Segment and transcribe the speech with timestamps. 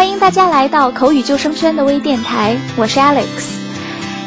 [0.00, 3.26] 欢迎大家来到口语救生圈的微电台，我是 Alex。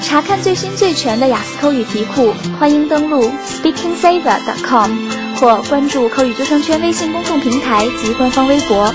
[0.03, 4.91] 查看最新最全的雅思口语题库，欢迎登录 SpeakingSaver.com
[5.37, 8.93] 或关注口语救生圈微信公众平台及官方微博。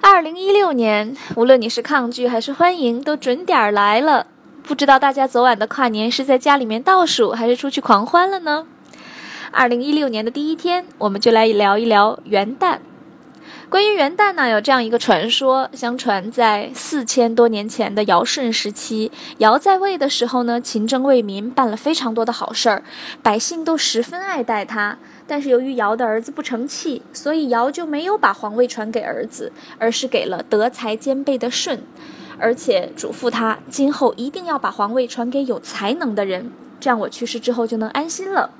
[0.00, 4.28] 二零一六年，无论你是抗拒还是欢迎，都准点儿来了。
[4.62, 8.66] 不知道大家昨晚的跨年是在家里面倒数，还是出去狂欢了呢？
[9.50, 12.78] 二零一六年的第一天，我们就来聊一聊元旦。
[13.68, 22.82] 关于元旦呢，有这样一个传说：相传在四千多年前的尧舜时期，尧在位的时候呢，勤政为民，办了非常多的好事儿，
[23.22, 24.98] 百姓都十分爱戴他。
[25.26, 31.80] 但是由于尧的儿子不成器，所以尧就没有把皇位传给儿子，而是给了德才兼备的舜，
[32.38, 36.50] 而且嘱咐他今后一定要把皇位传给有才能的人，
[36.80, 38.50] 这样我去世之后就能安心了。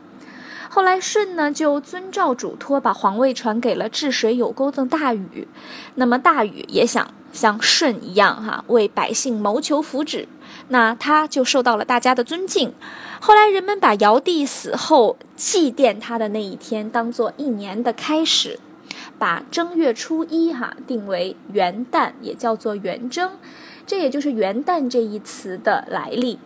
[0.72, 5.48] 后来舜呢就遵照嘱托，把皇位传给了治水有功的大禹。
[5.96, 10.26] 那么大禹也想像舜一样，哈，为百姓谋求福祉，
[10.68, 12.72] 那他就受到了大家的尊敬。
[13.20, 18.60] 后来人们把尧帝死后祭奠他的那一天当做一年的开始，
[19.18, 23.32] 把正月初一哈定为元旦，也叫做元征，
[23.84, 26.38] 这也就是元旦这一词的来历。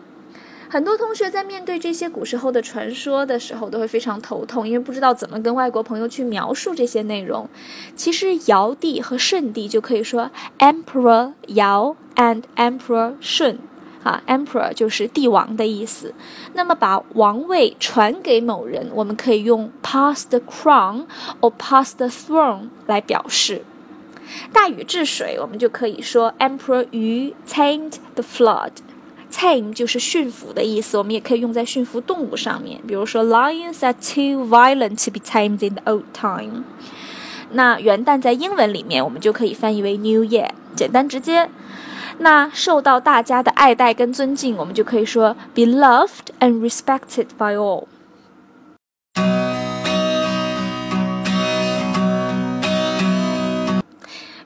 [0.75, 7.49] 很多同学在面对这些古时候的传说的时候，都会非常头痛，因为不知道怎么跟外国朋友去描述这些内容。
[7.95, 13.61] 其实尧帝和舜帝就可以说 Emperor 尧 and Emperor 舜
[14.03, 16.13] 啊，Emperor 就是帝王的意思。
[16.55, 21.05] 那么把王位传给某人，我们可以用 pass the crown
[21.41, 23.63] or pass the throne 来表示。
[24.53, 28.73] 大禹治水，我们就可以说 Emperor Yu tamed the flood。
[29.35, 36.63] Tame 就是驯服的意思，我们也可以用在驯服动物上面，比如说 lions are too violent to be tamed in the old time。
[37.51, 41.49] 那元旦在英文里面，我们就可以翻译为 New Year，简单直接。
[42.19, 46.09] 那受到大家的爱戴跟尊敬，我们就可以说 beloved
[46.39, 47.87] and respected by all。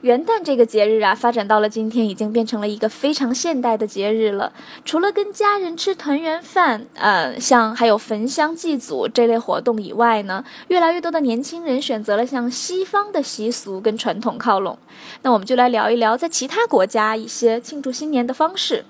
[0.01, 4.53] 元旦这个节日啊，发展到了今天，已经变成了一个非常现代的节日了。
[4.85, 14.79] 除了跟家人吃团圆饭，呃，像还有焚香祭祖这类活动以外呢，越来越多的年轻人选择了向西方的习俗跟传统靠拢。
[15.23, 18.85] 那我们就来聊一聊在其他国家一些庆祝新年的方式。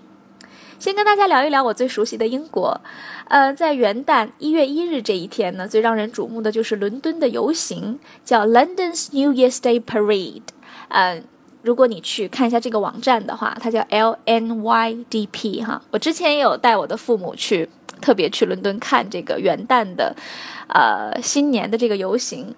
[0.77, 2.79] 先跟大家聊一聊我最熟悉的英国。
[3.27, 10.43] 呃，在元旦一月一日这一天呢，最让人瞩目的就是伦敦的游行，叫 London's New Year's Day Parade。
[10.89, 11.23] 嗯，
[11.61, 15.81] 如果你去看一下这个网站的话，它叫 L N Y D P 哈。
[15.91, 17.69] 我之前也有带我的父母去，
[18.01, 20.15] 特别去伦敦看这个元旦的，
[20.67, 22.55] 呃，新年的这个游行。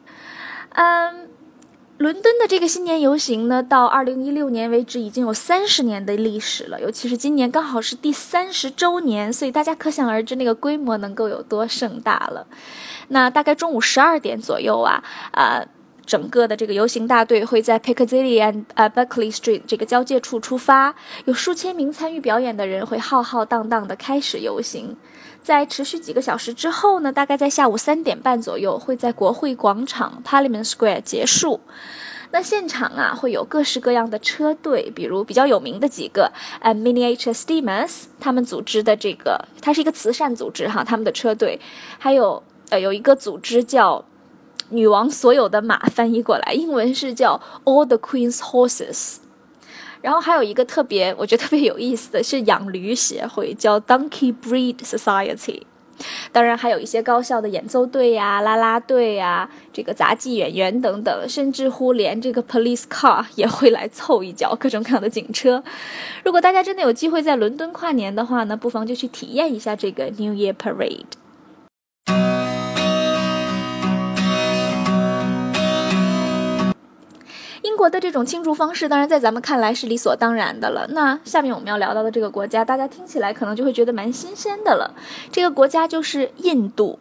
[0.74, 1.30] 嗯，
[1.98, 12.48] 伦敦的这个新年游行呢，到二零一六年为止已经有三十年的历史了，尤其是今年刚好是第三十周年，所以大家可想而知那个规模能够有多盛大了。
[13.10, 15.66] 那大概中午十二点左右啊，啊。
[16.12, 24.98] 整个的这个游行大队会在 Piccadilly and 呃 Berkeley Street 这个交界处出发，有数千名参与表演的人会浩浩荡荡的开始游行，
[25.42, 31.62] 在持续几个小时之后呢，大概在下午三点半左右会在国会广场 Parliament Square 结束。
[32.32, 41.62] 那现场啊会有各式各样的车队，比如比较有名的几个呃 Miniature Steamers，他们组织的这个，它是一个慈善组织哈，他们的车队，
[41.98, 44.04] 还有呃有一个组织叫。
[44.72, 49.18] 女王所有的马翻译过来，英文是叫 All the Queen's Horses。
[50.02, 55.62] 然后还有一个特别，我觉得特别有意思的是养驴协会，叫 Donkey Breed Society。
[56.32, 65.64] 当然还有一些高校的演奏队呀、啦啦队呀、这个杂技演员等等，甚至乎连这个 Police Car 也会来凑一脚，各种各样的警车。
[66.24, 71.21] 如果大家真的有机会在伦敦跨年的话呢，不妨就去体验一下这个 New Year Parade。
[77.82, 80.86] 国的这种庆祝方式，当然在咱们看来是理所当然的了。
[80.92, 84.94] 那下面我们要聊到的这个国家，大家听起来可能就会觉得蛮新鲜的了。
[85.32, 87.00] 这个国家就是印度。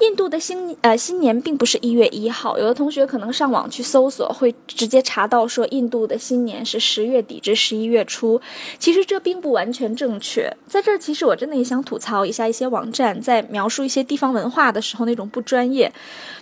[0.00, 8.40] 印度的新呃新年并不是一月一号，有的同学可能上网去搜索，会直接查到说印度的新年是十月底至十一月初。
[8.78, 10.50] 其实这并不完全正确。
[10.66, 15.92] 在这儿，其实我真的也想吐槽一下一些网站在描述一些地方文化的时候那种不专业，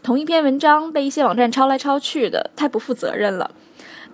[0.05, 3.51] 同一篇文章被一些网站抄来抄去的，太不负责任了。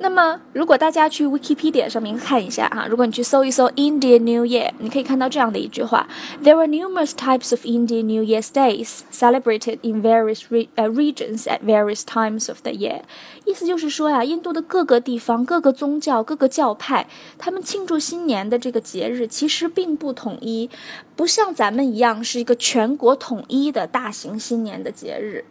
[0.00, 6.08] 那么，如果大家去 Wikipedia 上面看一下哈，如果你去搜一搜 Indian New Year，你可以看到这样的一句话
[6.42, 11.62] ：There are numerous types of Indian New Year's days celebrated in various re 呃 regions at
[11.64, 13.00] various times of the year。
[13.44, 20.70] 意思就是说呀，印度的各个地方、各个宗教、各个教派，他们庆祝新年的这个节日其实并不统一，
[21.16, 25.44] 不像咱们一样是一个全国统一的大型新年的节日。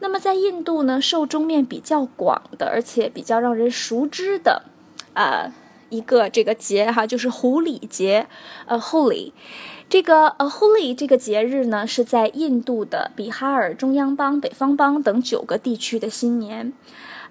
[0.00, 4.64] 那么在印度呢，受众面比较广的，而且比较让人熟知的，
[5.14, 5.52] 啊，
[5.88, 8.26] 一个这个节哈，就是狐狸节，
[8.66, 9.32] 呃，Holi。
[9.88, 16.72] 这个呃，Holi 这个节日呢，是在印度的比哈尔中央邦、北方邦等九个地区的新年。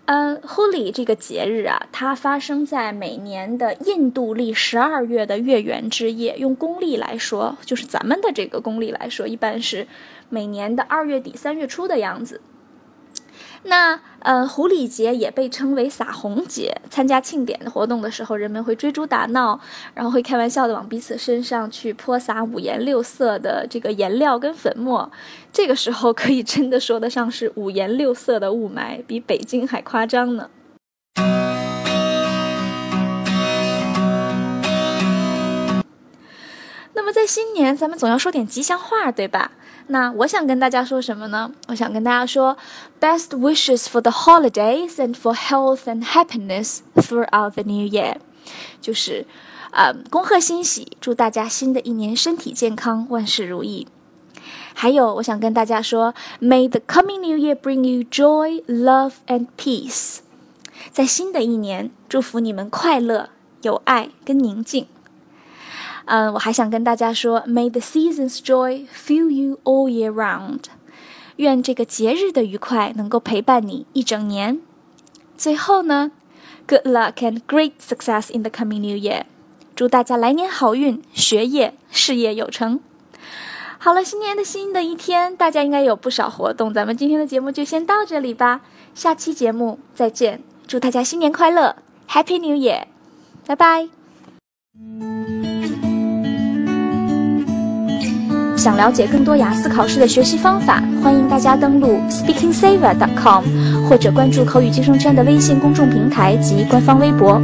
[0.06, 6.38] 嗯，Holi 这个节日啊，它发生在每年的印度历十二月的月圆之夜。
[6.38, 9.88] 用公历来说，就是咱们的这个公历来说，一般是
[10.30, 12.40] 每年的二月底三月初的样子。
[13.68, 16.80] 那呃，狐狸节也被称为撒红节。
[16.90, 19.60] 参加庆典的活动的时候，人们会追逐打闹，
[19.96, 25.12] 然后会开玩笑的往彼此身上去泼洒五颜六色的这个颜料跟粉末。
[25.52, 30.50] 这个时候可以真的说得上是五颜六色的雾霾，比北京还夸张呢。
[36.94, 39.52] 那么在新年，咱们总要说点吉祥话，对吧？
[39.88, 41.52] 那我想跟大家说什么呢？
[41.68, 42.58] 我想跟大家说
[43.00, 48.16] ，best wishes for the holidays and for health and happiness throughout the new year，
[48.82, 49.28] 就是，
[49.72, 53.88] 呃，恭贺新喜，祝大家新的一年身体健康，万事如意。
[54.74, 60.18] 还有，我想跟大家说，May the coming new year bring you joy, love and peace。
[60.92, 63.30] 在新的一年，祝福你们快乐、
[63.62, 64.88] 有爱跟宁静。
[66.06, 70.66] 嗯，我还想跟大家说，May the season's joy fill you all year round。
[71.38, 74.62] 愿这个节日的愉快能够陪伴你一整年。
[75.36, 76.12] 最后呢
[76.68, 79.24] ，Good luck and great success in the coming new year。
[79.76, 82.80] 祝大家来年好运，学业事业有成。
[83.78, 86.74] 好了，新年的新的一天，大家应该有不少活动。
[86.74, 88.62] 咱们今天的节目就先到这里吧，
[88.94, 90.42] 下期节目再见。
[90.66, 91.76] 祝大家新年快乐
[92.10, 92.86] ，Happy New Year！
[93.46, 95.15] 拜拜。
[98.66, 103.44] 想了解更多雅思考试的学习方法，欢迎大家登录 SpeakingSaver.com，
[103.88, 107.40] 或者关注口语计生圈的微信公众平台及官方微博。